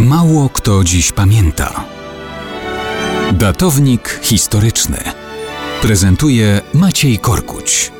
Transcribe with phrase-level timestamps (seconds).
[0.00, 1.84] Mało kto dziś pamięta.
[3.32, 4.96] Datownik historyczny
[5.82, 7.92] prezentuje Maciej Korkuć.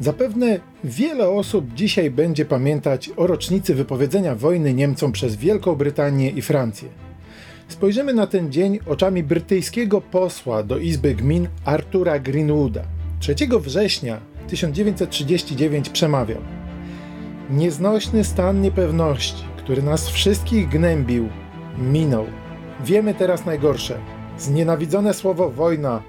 [0.00, 6.42] Zapewne wiele osób dzisiaj będzie pamiętać o rocznicy wypowiedzenia wojny Niemcom przez Wielką Brytanię i
[6.42, 6.88] Francję.
[7.68, 12.82] Spojrzymy na ten dzień oczami brytyjskiego posła do Izby Gmin Artura Greenwooda.
[13.20, 16.57] 3 września 1939 przemawiał.
[17.50, 21.28] Nieznośny stan niepewności, który nas wszystkich gnębił,
[21.78, 22.26] minął.
[22.84, 23.98] Wiemy teraz najgorsze.
[24.38, 26.02] Znienawidzone słowo wojna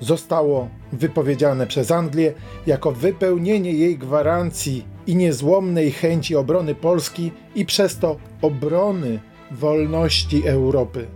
[0.00, 2.32] zostało wypowiedziane przez Anglię
[2.66, 11.06] jako wypełnienie jej gwarancji i niezłomnej chęci obrony Polski i przez to obrony wolności Europy.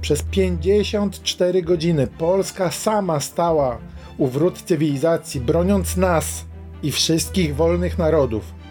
[0.00, 3.78] Przez 54 godziny Polska sama stała
[4.18, 6.44] u wrót cywilizacji, broniąc nas
[6.82, 8.63] i wszystkich wolnych narodów,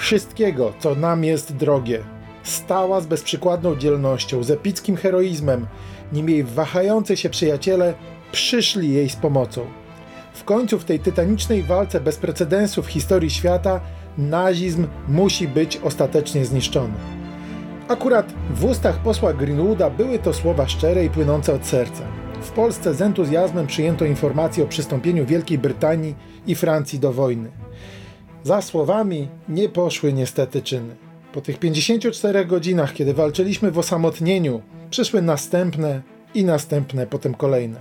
[0.00, 2.00] wszystkiego, co nam jest drogie.
[2.42, 5.66] Stała z bezprzykładną dzielnością, z epickim heroizmem,
[6.12, 7.94] nim jej wahający się przyjaciele
[8.32, 9.66] przyszli jej z pomocą.
[10.32, 13.80] W końcu w tej tytanicznej walce bez precedensu w historii świata
[14.18, 16.94] nazizm musi być ostatecznie zniszczony.
[17.88, 22.04] Akurat w ustach posła Greenwooda były to słowa szczere i płynące od serca.
[22.42, 26.14] W Polsce z entuzjazmem przyjęto informację o przystąpieniu Wielkiej Brytanii
[26.46, 27.50] i Francji do wojny.
[28.42, 30.96] Za słowami nie poszły niestety czyny.
[31.32, 36.02] Po tych 54 godzinach, kiedy walczyliśmy w osamotnieniu, przyszły następne
[36.34, 37.80] i następne, potem kolejne.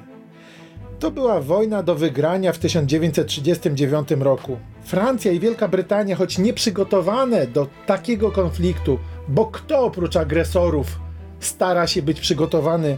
[0.99, 4.57] To była wojna do wygrania w 1939 roku.
[4.83, 10.99] Francja i Wielka Brytania, choć nieprzygotowane do takiego konfliktu, bo kto oprócz agresorów
[11.39, 12.97] stara się być przygotowany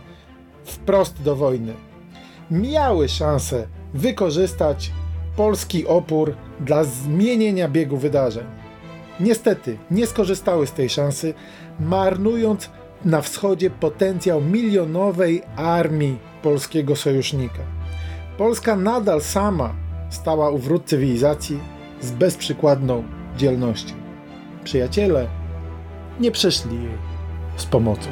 [0.64, 1.74] wprost do wojny,
[2.52, 4.92] miały szansę wykorzystać
[5.36, 8.46] polski opór dla zmienienia biegu wydarzeń.
[9.20, 11.34] Niestety nie skorzystały z tej szansy,
[11.80, 12.70] marnując
[13.06, 17.60] na wschodzie potencjał milionowej armii polskiego sojusznika.
[18.38, 19.74] Polska nadal sama
[20.10, 21.60] stała u wrót cywilizacji
[22.02, 23.04] z bezprzykładną
[23.38, 23.94] dzielnością.
[24.64, 25.28] Przyjaciele
[26.20, 26.98] nie przyszli jej
[27.58, 28.08] z pomocą.